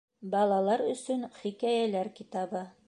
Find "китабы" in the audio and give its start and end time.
2.21-2.69